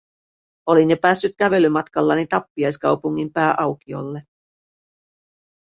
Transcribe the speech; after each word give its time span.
Olin 0.65 0.89
jo 0.91 0.97
päässyt 0.97 1.33
kävelymatkallani 1.37 2.27
tappiaiskaupungin 2.27 3.33
pääaukiolle. 3.33 4.23